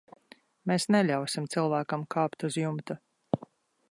Mēs 0.71 0.87
neļausim 0.95 1.49
cilvēkam 1.55 2.07
kāpt 2.17 2.49
uz 2.51 2.59
jumta. 2.65 3.01